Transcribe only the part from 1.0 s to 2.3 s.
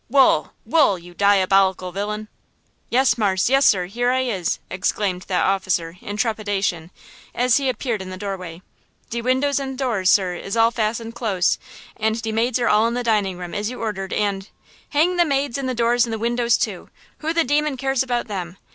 diabolical villain!"